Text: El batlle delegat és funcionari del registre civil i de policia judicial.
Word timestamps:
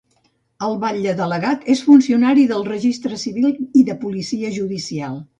El 0.67 0.71
batlle 0.83 1.11
delegat 1.17 1.67
és 1.73 1.83
funcionari 1.89 2.45
del 2.51 2.65
registre 2.69 3.19
civil 3.25 3.53
i 3.81 3.83
de 3.91 3.97
policia 4.07 4.51
judicial. 4.57 5.21